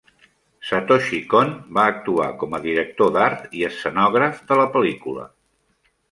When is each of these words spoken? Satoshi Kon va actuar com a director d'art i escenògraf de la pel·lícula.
Satoshi 0.67 1.17
Kon 1.33 1.51
va 1.77 1.83
actuar 1.91 2.29
com 2.43 2.55
a 2.57 2.61
director 2.63 3.11
d'art 3.17 3.53
i 3.59 3.61
escenògraf 3.67 4.41
de 4.53 4.57
la 4.61 4.65
pel·lícula. 4.77 5.27